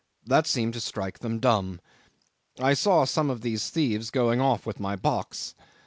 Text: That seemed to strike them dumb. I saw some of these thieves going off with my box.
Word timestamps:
That 0.25 0.47
seemed 0.47 0.73
to 0.73 0.79
strike 0.79 1.19
them 1.19 1.37
dumb. 1.37 1.79
I 2.59 2.73
saw 2.73 3.05
some 3.05 3.29
of 3.29 3.41
these 3.41 3.69
thieves 3.69 4.09
going 4.09 4.41
off 4.41 4.65
with 4.65 4.79
my 4.79 4.95
box. 4.95 5.53